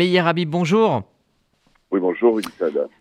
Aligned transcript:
Meyer 0.00 0.20
Habib, 0.20 0.48
bonjour. 0.48 1.02
Oui, 1.90 2.00
bonjour, 2.00 2.40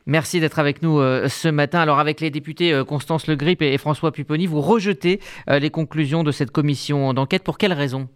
Merci 0.05 0.41
d'être 0.41 0.59
avec 0.59 0.81
nous 0.81 0.99
euh, 0.99 1.29
ce 1.29 1.47
matin. 1.47 1.79
Alors, 1.79 1.97
avec 1.97 2.19
les 2.19 2.29
députés 2.29 2.73
euh, 2.73 2.83
Constance 2.83 3.25
Le 3.27 3.37
Grip 3.37 3.61
et, 3.61 3.77
François 3.77 4.11
Pupponi, 4.11 4.47
vous 4.47 4.59
rejetez 4.59 5.21
euh, 5.49 5.59
les 5.59 5.69
conclusions 5.69 6.23
de 6.23 6.31
cette 6.31 6.51
commission 6.51 7.13
d'enquête. 7.13 7.45
Pour 7.45 7.57
quelles 7.57 7.71
raisons 7.71 8.09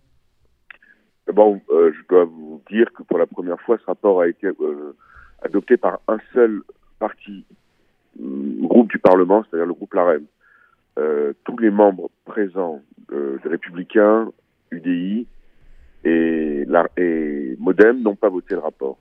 Bon, 1.34 1.62
je 1.70 2.08
dois 2.10 2.26
vous 2.26 2.62
dire 2.70 2.92
que 2.92 3.04
pour 3.04 3.18
la 3.18 3.26
première 3.26 3.58
fois, 3.62 3.78
ce 3.78 3.86
rapport 3.86 4.20
a 4.20 4.28
été 4.28 4.50
adopté 5.44 5.78
par 5.78 6.00
un 6.10 6.18
seul 6.34 6.62
parti, 7.00 7.46
mm, 8.20 8.68
groupe 8.68 8.90
du 8.90 9.00
Parlement, 9.00 9.46
c'est-à-dire 9.46 9.68
le 9.68 9.74
groupe 9.74 9.94
LAREM. 9.94 10.26
tous 11.46 11.58
les 11.58 11.72
membres 11.72 12.10
présents 12.26 12.82
des 13.10 13.50
Républicains, 13.50 14.30
UDI 14.72 15.26
et, 16.04 16.66
et 16.98 17.56
Modem 17.60 18.02
n'ont 18.02 18.16
pas 18.16 18.30
voté 18.30 18.56
le 18.56 18.62
rapport. 18.62 18.98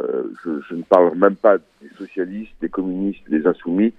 Euh, 0.00 0.24
je, 0.44 0.60
je, 0.68 0.74
ne 0.74 0.82
parle 0.82 1.16
même 1.16 1.36
pas 1.36 1.58
des 1.58 1.88
socialistes, 1.96 2.54
des 2.60 2.68
communistes, 2.68 3.28
des 3.28 3.46
insoumis, 3.46 3.92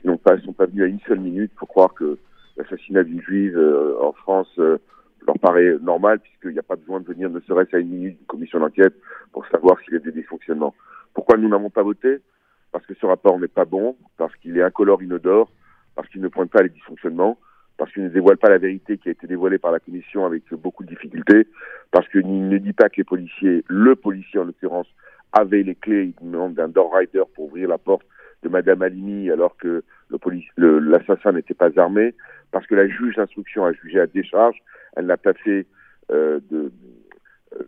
qui 0.00 0.06
n'ont 0.06 0.18
pas, 0.18 0.38
sont 0.40 0.52
pas 0.52 0.66
venus 0.66 0.84
à 0.84 0.86
une 0.86 1.00
seule 1.00 1.20
minute 1.20 1.52
pour 1.56 1.68
croire 1.68 1.94
que 1.94 2.18
l'assassinat 2.56 3.04
d'une 3.04 3.22
juive 3.22 3.56
euh, 3.56 3.96
en 4.02 4.12
France 4.12 4.52
euh, 4.58 4.78
leur 5.26 5.38
paraît 5.38 5.76
normal, 5.80 6.20
puisqu'il 6.20 6.50
n'y 6.50 6.58
a 6.58 6.62
pas 6.62 6.76
besoin 6.76 7.00
de 7.00 7.06
venir 7.06 7.30
ne 7.30 7.40
serait-ce 7.40 7.76
à 7.76 7.78
une 7.78 7.88
minute 7.88 8.18
d'une 8.18 8.26
commission 8.26 8.60
d'enquête 8.60 8.94
pour 9.32 9.46
savoir 9.46 9.78
s'il 9.80 9.94
y 9.94 9.96
a 9.96 10.00
des 10.00 10.12
dysfonctionnements. 10.12 10.74
Pourquoi 11.14 11.36
nous 11.38 11.48
n'avons 11.48 11.70
pas 11.70 11.82
voté? 11.82 12.18
Parce 12.70 12.84
que 12.84 12.94
ce 12.94 13.06
rapport 13.06 13.38
n'est 13.38 13.48
pas 13.48 13.64
bon, 13.64 13.96
parce 14.18 14.34
qu'il 14.36 14.56
est 14.58 14.62
incolore, 14.62 15.02
inodore, 15.02 15.50
parce 15.94 16.08
qu'il 16.08 16.20
ne 16.20 16.28
pointe 16.28 16.50
pas 16.50 16.62
les 16.62 16.68
dysfonctionnements, 16.68 17.38
parce 17.78 17.92
qu'il 17.92 18.02
ne 18.02 18.08
dévoile 18.08 18.36
pas 18.36 18.50
la 18.50 18.58
vérité 18.58 18.98
qui 18.98 19.08
a 19.08 19.12
été 19.12 19.26
dévoilée 19.26 19.58
par 19.58 19.72
la 19.72 19.78
commission 19.78 20.26
avec 20.26 20.42
beaucoup 20.52 20.84
de 20.84 20.88
difficultés, 20.88 21.46
parce 21.90 22.06
qu'il 22.08 22.48
ne 22.48 22.58
dit 22.58 22.72
pas 22.74 22.88
que 22.88 22.96
les 22.98 23.04
policiers, 23.04 23.64
le 23.68 23.94
policier 23.96 24.40
en 24.40 24.44
l'occurrence, 24.44 24.88
avait 25.32 25.62
les 25.62 25.74
clés 25.74 26.12
d'un 26.20 26.68
door 26.68 26.94
rider 26.94 27.22
pour 27.34 27.46
ouvrir 27.46 27.68
la 27.68 27.78
porte 27.78 28.06
de 28.42 28.48
Madame 28.48 28.82
Alimi 28.82 29.30
alors 29.30 29.56
que 29.56 29.82
l'assassin 30.56 31.32
n'était 31.32 31.54
pas 31.54 31.70
armé, 31.76 32.14
parce 32.50 32.66
que 32.66 32.74
la 32.74 32.88
juge 32.88 33.16
d'instruction 33.16 33.64
a 33.64 33.72
jugé 33.72 34.00
à 34.00 34.06
décharge, 34.06 34.56
elle 34.96 35.06
n'a 35.06 35.16
pas 35.16 35.34
fait 35.34 35.66
euh, 36.10 36.40
de, 36.50 36.72
euh, 37.54 37.64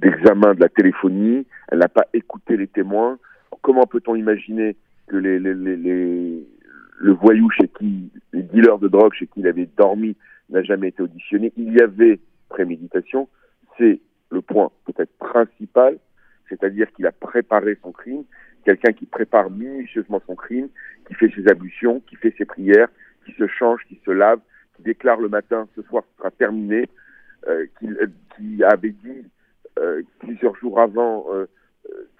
d'examen 0.00 0.54
de 0.54 0.60
la 0.60 0.68
téléphonie, 0.68 1.46
elle 1.68 1.78
n'a 1.78 1.88
pas 1.88 2.06
écouté 2.12 2.56
les 2.56 2.66
témoins. 2.66 3.18
Comment 3.62 3.86
peut-on 3.86 4.14
imaginer 4.14 4.76
que 5.08 5.16
les, 5.16 5.38
les, 5.38 5.54
les, 5.54 6.46
le 7.00 7.12
voyou 7.12 7.48
chez 7.50 7.68
qui, 7.68 8.10
les 8.32 8.42
dealers 8.42 8.78
de 8.78 8.88
drogue 8.88 9.14
chez 9.14 9.26
qui 9.26 9.40
il 9.40 9.46
avait 9.46 9.68
dormi 9.76 10.16
n'a 10.50 10.62
jamais 10.62 10.88
été 10.88 11.02
auditionné. 11.02 11.52
Il 11.56 11.72
y 11.72 11.80
avait 11.80 12.20
préméditation, 12.48 13.28
c'est 13.76 14.00
le 14.30 14.42
point 14.42 14.70
peut-être 14.86 15.12
principal 15.18 15.98
c'est-à-dire 16.48 16.90
qu'il 16.92 17.06
a 17.06 17.12
préparé 17.12 17.78
son 17.82 17.92
crime, 17.92 18.24
quelqu'un 18.64 18.92
qui 18.92 19.06
prépare 19.06 19.50
minutieusement 19.50 20.20
son 20.26 20.34
crime, 20.34 20.68
qui 21.06 21.14
fait 21.14 21.30
ses 21.34 21.48
ablutions, 21.48 22.00
qui 22.00 22.16
fait 22.16 22.34
ses 22.36 22.44
prières, 22.44 22.88
qui 23.24 23.32
se 23.32 23.46
change, 23.46 23.80
qui 23.88 24.00
se 24.04 24.10
lave, 24.10 24.40
qui 24.76 24.82
déclare 24.82 25.20
le 25.20 25.28
matin 25.28 25.68
ce 25.76 25.82
soir 25.82 26.04
sera 26.16 26.30
terminé, 26.30 26.88
euh, 27.48 27.66
qui, 27.78 27.86
euh, 27.88 28.06
qui, 28.36 28.64
avait 28.64 28.90
dit 28.90 29.24
euh, 29.78 30.02
plusieurs 30.20 30.56
jours 30.56 30.80
avant 30.80 31.26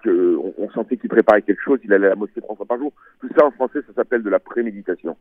qu'on 0.03 0.53
on 0.57 0.69
sentait 0.71 0.97
qu'il 0.97 1.09
préparait 1.09 1.41
quelque 1.41 1.61
chose, 1.61 1.79
il 1.83 1.93
allait 1.93 2.07
à 2.07 2.11
la 2.11 2.15
mosquée 2.15 2.41
trois 2.41 2.55
fois 2.55 2.65
par 2.65 2.77
jour. 2.77 2.93
Tout 3.19 3.29
ça 3.37 3.45
en 3.45 3.51
français, 3.51 3.79
ça 3.87 3.93
s'appelle 3.93 4.23
de 4.23 4.29
la 4.29 4.39
préméditation. 4.39 5.17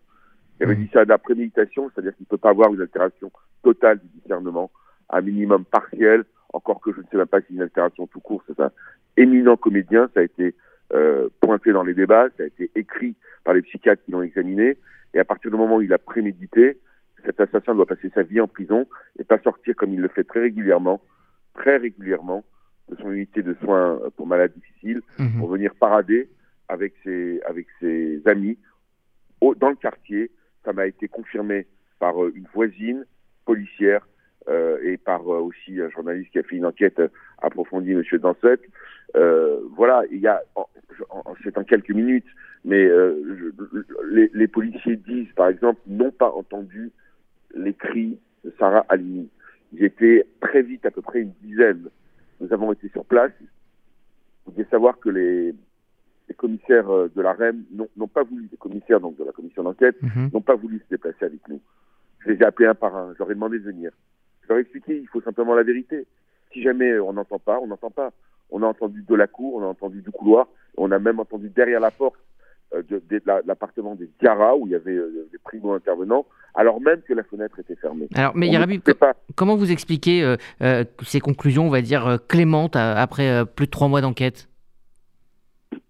Il 0.60 0.64
avait 0.64 0.74
mmh. 0.74 0.84
dit 0.84 0.90
ça 0.92 1.04
de 1.04 1.10
la 1.10 1.18
préméditation, 1.18 1.90
c'est-à-dire 1.90 2.14
qu'il 2.16 2.24
ne 2.24 2.28
peut 2.28 2.38
pas 2.38 2.50
avoir 2.50 2.72
une 2.72 2.80
altération 2.80 3.30
totale 3.62 3.98
du 4.00 4.08
discernement, 4.20 4.70
un 5.10 5.20
minimum 5.20 5.64
partiel, 5.64 6.24
encore 6.52 6.80
que 6.80 6.92
je 6.92 7.00
ne 7.00 7.06
sais 7.10 7.16
même 7.16 7.26
pas 7.26 7.40
si 7.40 7.48
c'est 7.48 7.54
une 7.54 7.62
altération 7.62 8.06
tout 8.06 8.20
court, 8.20 8.42
c'est 8.46 8.58
un 8.60 8.70
éminent 9.16 9.56
comédien, 9.56 10.08
ça 10.14 10.20
a 10.20 10.22
été 10.22 10.54
euh, 10.94 11.28
pointé 11.40 11.72
dans 11.72 11.82
les 11.82 11.94
débats, 11.94 12.28
ça 12.36 12.44
a 12.44 12.46
été 12.46 12.70
écrit 12.74 13.14
par 13.44 13.54
les 13.54 13.62
psychiatres 13.62 14.02
qui 14.04 14.12
l'ont 14.12 14.22
examiné, 14.22 14.78
et 15.14 15.18
à 15.18 15.24
partir 15.24 15.50
du 15.50 15.56
moment 15.56 15.76
où 15.76 15.82
il 15.82 15.92
a 15.92 15.98
prémédité, 15.98 16.78
cet 17.24 17.40
assassin 17.40 17.74
doit 17.74 17.86
passer 17.86 18.10
sa 18.14 18.22
vie 18.22 18.40
en 18.40 18.48
prison 18.48 18.86
et 19.18 19.24
pas 19.24 19.38
sortir 19.38 19.74
comme 19.76 19.92
il 19.92 20.00
le 20.00 20.08
fait 20.08 20.24
très 20.24 20.40
régulièrement, 20.40 21.00
très 21.54 21.76
régulièrement, 21.76 22.44
de 22.90 22.96
son 22.96 23.12
unité 23.12 23.42
de 23.42 23.54
soins 23.62 24.00
pour 24.16 24.26
malades 24.26 24.52
difficiles, 24.54 25.02
mhm. 25.18 25.38
pour 25.38 25.48
venir 25.48 25.74
parader 25.74 26.28
avec 26.68 26.94
ses, 27.04 27.40
avec 27.42 27.66
ses 27.80 28.20
amis 28.26 28.58
au, 29.40 29.54
dans 29.54 29.70
le 29.70 29.76
quartier. 29.76 30.30
Ça 30.64 30.72
m'a 30.72 30.86
été 30.86 31.08
confirmé 31.08 31.66
par 31.98 32.22
euh, 32.22 32.32
une 32.34 32.46
voisine 32.52 33.04
policière 33.44 34.06
euh, 34.48 34.78
et 34.82 34.96
par 34.96 35.20
euh, 35.30 35.40
aussi 35.40 35.78
un 35.78 35.90
journaliste 35.90 36.30
qui 36.30 36.38
a 36.38 36.42
fait 36.42 36.56
une 36.56 36.64
enquête 36.64 37.02
approfondie, 37.42 37.94
Monsieur 37.94 38.18
Dansette. 38.18 38.62
Euh, 39.14 39.60
voilà, 39.76 40.04
il 40.10 40.20
y 40.20 40.26
a, 40.26 40.42
c'est 41.44 41.58
en 41.58 41.64
quelques 41.64 41.90
minutes, 41.90 42.26
mais 42.64 42.88
les, 44.10 44.30
les, 44.32 44.48
policiers 44.48 44.96
disent, 44.96 45.32
par 45.36 45.48
exemple, 45.48 45.80
n'ont 45.86 46.10
pas 46.10 46.30
entendu 46.30 46.90
les 47.54 47.74
cris 47.74 48.18
de 48.44 48.52
Sarah 48.58 48.86
Alimi. 48.88 49.28
Ils 49.74 49.84
étaient 49.84 50.26
très 50.40 50.62
vite, 50.62 50.86
à 50.86 50.90
peu 50.90 51.02
près 51.02 51.20
une 51.20 51.32
dizaine. 51.42 51.88
Nous 52.40 52.52
avons 52.52 52.72
été 52.72 52.88
sur 52.88 53.04
place. 53.04 53.32
Vous 54.44 54.52
devez 54.52 54.68
savoir 54.70 54.98
que 54.98 55.08
les, 55.08 55.54
les 56.28 56.34
commissaires 56.34 56.88
de 56.88 57.20
la 57.20 57.32
REM 57.32 57.64
n'ont 57.96 58.08
pas 58.08 58.22
voulu, 58.22 58.48
les 58.50 58.56
commissaires 58.56 59.00
donc 59.00 59.16
de 59.16 59.24
la 59.24 59.32
commission 59.32 59.62
d'enquête, 59.62 60.00
mhm. 60.02 60.30
n'ont 60.32 60.40
pas 60.40 60.54
voulu 60.54 60.78
se 60.78 60.88
déplacer 60.90 61.24
avec 61.24 61.46
nous. 61.48 61.60
Je 62.20 62.30
les 62.30 62.38
ai 62.38 62.44
appelés 62.44 62.68
un 62.68 62.74
par 62.74 62.96
un. 62.96 63.12
Je 63.14 63.18
leur 63.18 63.30
ai 63.30 63.34
demandé 63.34 63.58
de 63.58 63.64
venir. 63.64 63.90
Je 64.42 64.48
leur 64.48 64.58
ai 64.58 64.62
expliqué, 64.62 64.98
il 64.98 65.08
faut 65.08 65.20
simplement 65.20 65.54
la 65.54 65.62
vérité. 65.62 66.06
Si 66.52 66.62
jamais 66.62 66.98
on 66.98 67.12
n'entend 67.12 67.38
pas, 67.38 67.58
on 67.60 67.66
n'entend 67.66 67.90
pas. 67.90 68.12
On 68.50 68.62
a 68.62 68.66
entendu 68.66 69.02
de 69.02 69.14
la 69.14 69.26
cour, 69.26 69.56
on 69.56 69.62
a 69.62 69.66
entendu 69.66 70.00
du 70.00 70.10
couloir, 70.10 70.48
on 70.76 70.90
a 70.90 70.98
même 70.98 71.20
entendu 71.20 71.50
derrière 71.50 71.80
la 71.80 71.90
porte 71.90 72.18
euh, 72.74 72.82
de, 72.82 73.22
l'appartement 73.46 73.94
des 73.94 74.10
Diarra 74.20 74.54
où 74.54 74.66
il 74.66 74.72
y 74.72 74.74
avait 74.74 74.94
euh, 74.94 75.26
des 75.32 75.38
primo-intervenants, 75.38 76.26
alors 76.54 76.82
même 76.82 77.00
que 77.00 77.14
la 77.14 77.22
fenêtre 77.22 77.58
était 77.58 77.76
fermée. 77.76 78.08
Alors, 78.14 78.36
mais 78.36 78.48
Yarabi, 78.48 78.82
comment 79.34 79.56
vous 79.56 79.72
expliquez 79.72 80.22
euh, 80.22 80.84
ces 81.02 81.20
conclusions, 81.20 81.66
on 81.66 81.70
va 81.70 81.80
dire, 81.80 82.18
clémentes 82.28 82.76
après 82.76 83.44
plus 83.46 83.66
de 83.66 83.70
trois 83.70 83.88
mois 83.88 84.02
d'enquête? 84.02 84.50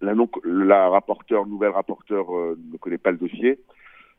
La, 0.01 0.15
la 0.45 0.89
rapporteure, 0.89 1.47
nouvelle 1.47 1.71
rapporteure, 1.71 2.27
ne 2.31 2.77
connaît 2.79 2.99
pas 2.99 3.11
le 3.11 3.19
dossier. 3.19 3.59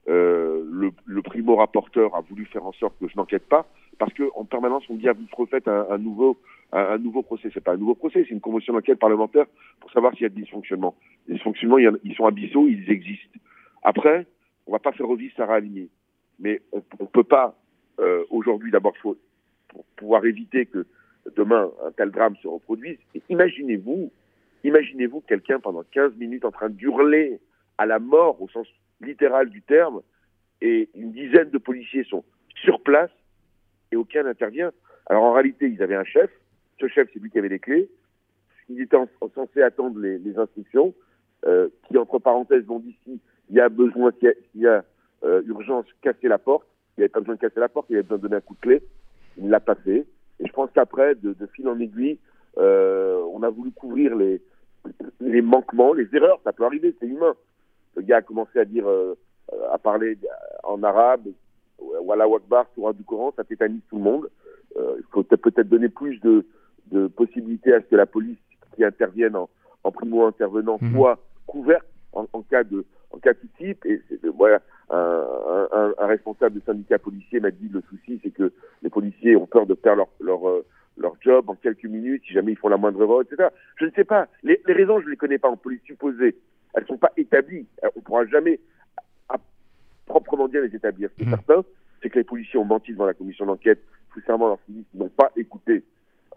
le, 0.07 0.91
le 1.05 1.21
primo-rapporteur 1.21 2.13
a 2.13 2.21
voulu 2.21 2.45
faire 2.45 2.65
en 2.65 2.73
sorte 2.73 2.99
que 2.99 3.07
je 3.07 3.15
n'enquête 3.15 3.47
pas, 3.47 3.67
parce 3.99 4.13
qu'en 4.13 4.45
permanence, 4.45 4.83
on 4.89 4.95
dit, 4.95 5.07
ah, 5.09 5.13
vous 5.13 5.27
refaites 5.35 5.67
un, 5.67 5.97
nouveau, 5.97 6.39
un, 6.71 6.97
nouveau 6.97 7.21
procès. 7.21 7.49
C'est 7.53 7.63
pas 7.63 7.73
un 7.73 7.77
nouveau 7.77 7.95
procès, 7.95 8.23
c'est 8.23 8.33
une 8.33 8.39
commission 8.39 8.73
d'enquête 8.73 8.97
parlementaire 8.97 9.45
pour 9.81 9.91
savoir 9.91 10.13
s'il 10.13 10.23
y 10.23 10.25
a 10.25 10.29
des 10.29 10.41
dysfonctionnements. 10.41 10.95
Les 11.27 11.35
dysfonctionnements, 11.35 11.77
ils 11.77 12.15
sont 12.15 12.25
abyssaux, 12.25 12.67
ils 12.67 12.89
existent. 12.89 13.39
Après, 13.83 14.25
on 14.65 14.71
va 14.71 14.79
pas 14.79 14.93
faire 14.93 15.05
revivre 15.05 15.33
Sarah 15.35 15.55
Aligné. 15.55 15.89
Mais 16.39 16.61
on, 16.71 16.77
ne 16.77 17.07
peut 17.07 17.25
pas, 17.25 17.59
euh, 17.99 18.23
aujourd'hui, 18.29 18.71
d'abord, 18.71 18.95
faut, 18.97 19.17
pour 19.67 19.83
pouvoir 19.97 20.25
éviter 20.25 20.65
que 20.65 20.87
demain, 21.35 21.69
un 21.85 21.91
tel 21.91 22.11
drame 22.11 22.37
se 22.37 22.47
reproduise. 22.47 22.97
Imaginez-vous, 23.27 24.11
imaginez-vous 24.63 25.21
quelqu'un 25.27 25.59
pendant 25.59 25.83
15 25.91 26.15
minutes 26.15 26.45
en 26.45 26.51
train 26.51 26.69
d'hurler 26.69 27.41
à 27.77 27.85
la 27.85 27.99
mort 27.99 28.41
au 28.41 28.47
sens 28.47 28.67
littéral 29.01 29.49
du 29.49 29.61
terme, 29.61 30.01
et 30.61 30.89
une 30.95 31.11
dizaine 31.11 31.49
de 31.49 31.57
policiers 31.57 32.03
sont 32.05 32.23
sur 32.55 32.81
place 32.81 33.11
et 33.91 33.95
aucun 33.95 34.23
n'intervient. 34.23 34.71
Alors 35.07 35.23
en 35.23 35.33
réalité, 35.33 35.67
ils 35.67 35.81
avaient 35.81 35.95
un 35.95 36.03
chef. 36.03 36.29
Ce 36.79 36.87
chef, 36.87 37.09
c'est 37.13 37.19
lui 37.19 37.29
qui 37.29 37.39
avait 37.39 37.49
les 37.49 37.59
clés. 37.59 37.89
Ils 38.69 38.81
étaient 38.81 38.97
censés 39.33 39.61
attendre 39.61 39.99
les, 39.99 40.37
instructions, 40.37 40.93
euh, 41.45 41.69
qui 41.87 41.97
entre 41.97 42.19
parenthèses 42.19 42.65
vont 42.65 42.79
d'ici, 42.79 43.19
il 43.49 43.55
y 43.55 43.59
a 43.59 43.67
besoin, 43.67 44.11
il 44.21 44.61
y 44.61 44.67
a, 44.67 44.85
euh, 45.23 45.41
urgence, 45.47 45.85
casser 46.01 46.27
la 46.27 46.37
porte. 46.37 46.67
Il 46.97 47.01
n'y 47.01 47.03
avait 47.05 47.09
pas 47.09 47.19
besoin 47.19 47.35
de 47.35 47.39
casser 47.39 47.59
la 47.59 47.69
porte, 47.69 47.87
il 47.89 47.95
avait 47.95 48.03
besoin 48.03 48.17
de 48.17 48.21
donner 48.23 48.35
un 48.35 48.41
coup 48.41 48.53
de 48.53 48.59
clé. 48.59 48.83
Il 49.37 49.45
ne 49.45 49.49
l'a 49.49 49.59
pas 49.59 49.75
fait. 49.75 50.05
Et 50.39 50.45
je 50.45 50.51
pense 50.51 50.69
qu'après, 50.71 51.15
de, 51.15 51.33
de, 51.33 51.45
fil 51.47 51.67
en 51.67 51.79
aiguille, 51.79 52.19
euh, 52.57 53.21
on 53.33 53.41
a 53.41 53.49
voulu 53.49 53.71
couvrir 53.71 54.15
les, 54.15 54.41
les 55.19 55.41
manquements, 55.41 55.93
les 55.93 56.07
erreurs. 56.13 56.39
Ça 56.43 56.53
peut 56.53 56.65
arriver, 56.65 56.95
c'est 56.99 57.07
humain. 57.07 57.33
Le 57.95 58.03
gars 58.03 58.17
a 58.17 58.21
commencé 58.21 58.59
à 58.59 58.65
dire, 58.65 58.87
à 59.71 59.77
parler 59.79 60.17
en 60.63 60.83
arabe, 60.83 61.27
Wallah 62.01 62.27
Wakbar, 62.27 62.65
Surah 62.73 62.93
du 62.93 63.03
Coran, 63.03 63.33
ça 63.35 63.43
tétanise 63.43 63.81
tout 63.89 63.97
le 63.97 64.03
monde. 64.03 64.29
Euh, 64.77 64.95
il 64.97 65.05
faut 65.11 65.23
peut-être 65.23 65.67
donner 65.67 65.89
plus 65.89 66.19
de, 66.21 66.45
de, 66.91 67.07
possibilités 67.07 67.73
à 67.73 67.81
ce 67.81 67.85
que 67.85 67.95
la 67.95 68.05
police 68.05 68.37
qui 68.75 68.83
intervienne 68.83 69.35
en, 69.35 69.49
en 69.83 69.91
primo-intervenant 69.91 70.77
mhm. 70.81 70.93
soit 70.93 71.19
couverte 71.47 71.85
en, 72.13 72.27
en, 72.33 72.41
cas 72.41 72.63
de 72.63 72.85
en 73.11 73.17
cas 73.17 73.33
de 73.33 73.39
type. 73.57 73.85
Et 73.85 74.01
voilà, 74.35 74.61
un, 74.89 75.25
un, 75.71 75.93
un, 75.97 76.07
responsable 76.07 76.59
de 76.59 76.65
syndicat 76.65 76.99
policier 76.99 77.39
m'a 77.39 77.51
dit 77.51 77.69
le 77.71 77.81
souci, 77.89 78.19
c'est 78.23 78.31
que 78.31 78.51
les 78.83 78.89
policiers 78.89 79.35
ont 79.35 79.47
peur 79.47 79.65
de 79.65 79.73
perdre 79.73 80.07
leur, 80.19 80.41
leur, 80.41 80.49
euh, 80.49 80.65
leur 80.97 81.15
job 81.21 81.49
en 81.49 81.55
quelques 81.55 81.85
minutes, 81.85 82.23
si 82.27 82.33
jamais 82.33 82.51
ils 82.51 82.57
font 82.57 82.69
la 82.69 82.77
moindre 82.77 83.01
erreur, 83.01 83.21
etc. 83.21 83.49
Je 83.77 83.85
ne 83.85 83.91
sais 83.91 84.05
pas. 84.05 84.27
Les, 84.43 84.61
les 84.67 84.73
raisons, 84.73 84.99
je 84.99 85.05
ne 85.05 85.11
les 85.11 85.17
connais 85.17 85.39
pas 85.39 85.49
en 85.49 85.57
police 85.57 85.81
supposée. 85.83 86.35
Elles 86.75 86.83
ne 86.83 86.87
sont 86.87 86.97
pas 86.97 87.11
établies. 87.17 87.65
On 87.83 87.99
ne 87.99 88.01
pourra 88.03 88.25
jamais 88.27 88.59
proprement 90.09 90.47
dire 90.49 90.61
les 90.61 90.75
établir. 90.75 91.09
Ce 91.11 91.15
qui 91.15 91.23
est 91.23 91.27
mmh. 91.27 91.29
certain, 91.29 91.63
c'est 92.01 92.09
que 92.09 92.19
les 92.19 92.23
policiers 92.23 92.59
ont 92.59 92.65
menti 92.65 92.91
devant 92.91 93.05
la 93.05 93.13
commission 93.13 93.45
d'enquête, 93.45 93.79
tout 94.13 94.19
simplement 94.21 94.47
lorsqu'ils 94.47 94.75
disent 94.75 94.85
qu'ils 94.91 94.99
n'ont 94.99 95.09
pas 95.09 95.31
écouté 95.35 95.83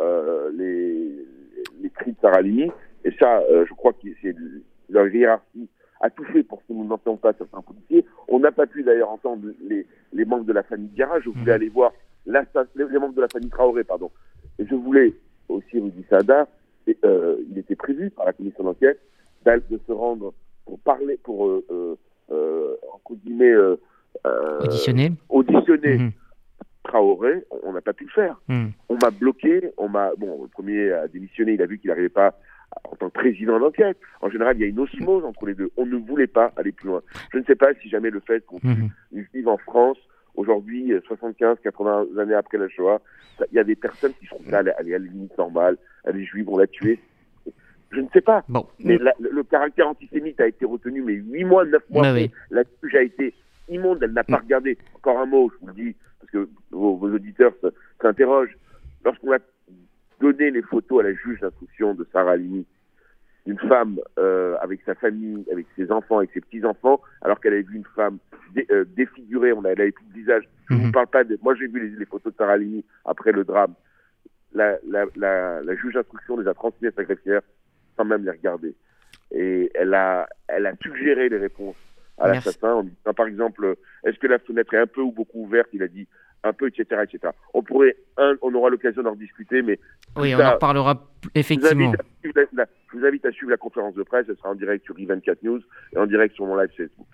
euh, 0.01 0.51
les, 0.55 1.27
les 1.81 1.91
cris 1.91 2.13
de 2.13 2.17
Sarah 2.21 2.43
Lini. 2.43 2.71
Et 3.05 3.11
ça, 3.19 3.43
je 3.51 3.75
crois 3.75 3.93
que 3.93 4.09
c'est 4.23 4.35
leur 4.89 5.09
hiérarchie 5.09 5.69
a 6.03 6.11
tout 6.11 6.25
fait 6.25 6.43
pour 6.43 6.59
que 6.59 6.73
nous 6.73 6.85
n'entendons 6.85 7.17
pas 7.17 7.33
certains 7.33 7.63
policiers. 7.63 8.05
On 8.29 8.41
n'a 8.41 8.53
pas 8.53 8.67
pu 8.67 8.83
d'ailleurs 8.83 9.11
entendre 9.11 9.47
les, 9.63 9.87
les, 10.13 10.25
membres 10.25 10.45
de 10.45 10.53
la 10.53 10.65
famille 10.65 10.91
Garage. 10.95 11.23
Je 11.25 11.31
voulais 11.31 11.43
mhm. 11.43 11.51
aller 11.51 11.69
voir 11.69 11.93
la, 12.27 12.45
les, 12.75 12.85
membres 12.99 13.15
de 13.15 13.21
la 13.21 13.29
famille 13.29 13.51
Traoré, 13.51 13.85
pardon. 13.85 14.11
Et 14.59 14.67
je 14.67 14.75
voulais 14.75 15.15
aussi, 15.49 15.79
Rudy 15.79 16.05
Sada, 16.11 16.49
et, 16.87 16.99
euh, 17.05 17.37
il 17.51 17.59
était 17.59 17.77
prévu 17.77 18.11
par 18.11 18.27
la 18.27 18.33
commission 18.33 18.65
d'enquête 18.65 19.01
de 19.45 19.81
se 19.87 19.93
rendre 19.93 20.33
pour 20.65 20.79
parler, 20.81 21.19
pour, 21.23 21.49
euh, 21.49 21.65
euh, 21.71 21.95
euh 22.31 22.77
entre 22.95 23.15
guillemets, 23.17 23.53
euh, 23.53 23.77
auditionner, 24.61 25.13
mhm. 25.83 26.13
Traoré. 26.85 27.45
On 27.63 27.73
n'a 27.73 27.81
pas 27.81 27.93
pu 27.93 28.05
le 28.05 28.11
faire. 28.11 28.41
Mhm. 28.49 28.73
On 28.89 28.97
m'a 29.01 29.11
bloqué. 29.11 29.71
On 29.79 29.89
m'a, 29.89 30.11
bon, 30.17 30.43
le 30.43 30.49
premier 30.49 30.93
a 30.93 31.09
démissionné. 31.09 31.53
Il 31.55 31.63
a 31.63 31.67
vu 31.67 31.79
qu'il 31.79 31.89
n'arrivait 31.89 32.09
pas 32.09 32.39
en 32.85 32.97
tant 32.97 33.09
que 33.09 33.15
président 33.15 33.59
d'enquête. 33.59 33.99
En 34.21 34.31
général, 34.31 34.57
il 34.57 34.61
y 34.61 34.65
a 34.65 34.69
une 34.69 34.81
osmose 34.81 35.25
entre 35.25 35.47
les 35.47 35.55
deux. 35.55 35.71
On 35.77 35.87
ne 35.87 35.97
voulait 35.97 36.27
pas 36.27 36.53
aller 36.57 36.73
plus 36.73 36.89
loin. 36.89 37.03
Je 37.33 37.39
ne 37.39 37.45
sais 37.45 37.55
pas 37.55 37.75
si 37.83 37.89
jamais 37.89 38.11
le 38.11 38.21
fait 38.21 38.45
qu'on 38.47 38.61
mmh. 38.63 38.89
vive 39.35 39.49
en 39.49 39.59
France, 39.59 39.99
aujourd'hui, 40.35 40.93
75, 41.07 41.59
80 41.63 42.07
années 42.19 42.35
après 42.35 42.59
la 42.59 42.69
Shoah, 42.69 43.01
il 43.51 43.57
y 43.57 43.59
a 43.59 43.65
des 43.65 43.77
personnes 43.77 44.13
qui 44.19 44.27
sont 44.27 44.39
là, 44.49 44.59
à 44.59 44.83
la 44.83 44.99
limite 44.99 45.37
normale, 45.37 45.77
les 46.13 46.25
juifs 46.25 46.47
vont 46.47 46.59
la 46.59 46.67
tuer. 46.67 46.99
Je 47.91 48.01
ne 48.01 48.09
sais 48.13 48.21
pas. 48.23 48.43
Bon. 48.49 48.67
Mais 48.81 48.99
le 48.99 49.43
caractère 49.43 49.89
antisémite 49.89 50.41
a 50.41 50.47
été 50.47 50.65
retenu, 50.65 51.03
mais 51.03 51.13
8 51.13 51.45
mois, 51.45 51.65
9 51.67 51.83
mois 51.91 52.07
après, 52.07 52.31
la 52.51 52.63
juge 52.83 52.95
a 52.95 53.03
été 53.03 53.35
immonde, 53.73 54.03
elle 54.03 54.13
n'a 54.13 54.25
pas 54.25 54.39
regardé. 54.39 54.79
Encore 54.95 55.19
un 55.19 55.27
mot, 55.27 55.51
je 55.51 55.61
vous 55.61 55.67
le 55.69 55.75
dis, 55.75 55.97
parce 56.21 56.31
que 56.31 56.49
vos, 56.71 56.97
vos 56.97 57.13
auditeurs 57.13 57.53
s'interrogent. 58.01 58.57
Lorsqu'on 59.05 59.33
a 59.33 59.39
donner 60.21 60.51
les 60.51 60.63
photos 60.63 61.01
à 61.01 61.09
la 61.09 61.15
juge 61.15 61.41
d'instruction 61.41 61.95
de 61.95 62.07
Sarah 62.13 62.37
Lini, 62.37 62.65
une 63.45 63.59
femme 63.59 63.99
euh, 64.19 64.57
avec 64.61 64.81
sa 64.87 64.95
famille, 64.95 65.45
avec 65.51 65.67
ses 65.77 65.91
enfants, 65.91 66.19
avec 66.19 66.31
ses 66.33 66.41
petits-enfants, 66.41 67.01
alors 67.23 67.41
qu'elle 67.41 67.55
avait 67.55 67.63
vu 67.63 67.77
une 67.77 67.85
femme 67.97 68.19
euh, 68.71 68.85
défigurée, 68.97 69.53
on 69.53 69.65
a, 69.65 69.71
elle 69.71 69.81
avait 69.81 69.93
plus 69.93 70.07
de 70.07 70.15
visage. 70.15 70.49
Je 70.71 70.75
ne 70.75 70.85
vous 70.85 70.93
parle 70.93 71.09
pas 71.09 71.25
de... 71.25 71.37
Moi, 71.43 71.57
j'ai 71.57 71.67
vu 71.67 71.97
les, 71.99 72.07
photos 72.07 72.33
de 72.33 72.39
Sarah 72.39 72.57
Lini 72.57 72.85
après 73.05 73.33
le 73.33 73.45
drame. 73.45 73.75
La, 74.55 74.79
la, 74.87 75.07
la, 75.17 75.75
juge 75.75 75.95
d'instruction 75.95 76.39
les 76.39 76.47
a 76.47 76.55
transmises 76.55 76.93
à 76.93 76.95
sa 76.95 77.05
greffière 77.05 77.41
sans 77.97 78.05
même 78.05 78.25
les 78.25 78.31
regarder. 78.31 78.75
Et 79.33 79.71
elle 79.75 79.95
a, 79.95 80.29
elle 80.47 80.67
a 80.67 80.75
suggéré 80.77 81.29
les 81.29 81.39
réponses 81.39 81.77
à 82.19 82.29
l'assassin 82.29 82.75
en 82.75 82.83
disant, 82.83 83.15
par 83.17 83.27
exemple, 83.27 83.77
est-ce 84.05 84.19
que 84.19 84.27
la 84.27 84.39
fenêtre 84.39 84.75
est 84.75 84.79
un 84.79 84.87
peu 84.87 85.01
ou 85.01 85.13
beaucoup 85.13 85.43
ouverte 85.45 85.69
Il 85.73 85.83
a 85.83 85.89
dit 85.89 86.07
un 86.45 86.53
peu, 86.53 86.69
etc., 86.69 87.03
etc. 87.05 87.33
On 87.55 87.63
pourrait, 87.63 87.97
on 88.17 88.55
aura 88.55 88.71
l'occasion 88.71 89.03
d'en 89.03 89.15
discuter, 89.15 89.63
mais 89.63 89.79
oui, 90.17 90.35
on 90.35 90.41
en 90.41 90.53
reparlera 90.53 91.09
effectivement. 91.35 91.93
Je 92.25 92.29
vous, 92.99 93.07
invite 93.07 93.25
à 93.25 93.33
suivre 93.33 93.51
la 93.51 93.57
conférence 93.57 93.95
de 93.95 94.03
presse, 94.03 94.27
elle 94.29 94.37
sera 94.37 94.51
en 94.51 94.55
direct 94.55 94.85
sur 94.85 94.95
i24 94.97 95.37
News 95.43 95.61
et 95.95 95.99
en 95.99 96.07
direct 96.07 96.35
sur 96.35 96.47
mon 96.47 96.57
live 96.57 96.71
Facebook. 96.77 97.07